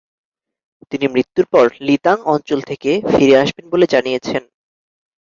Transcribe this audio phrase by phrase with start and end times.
[0.91, 4.43] তিনি মৃত্যুর পর লিতাং অঞ্চল থেকে ফিরে আসবেন বলে জানিয়েছেন।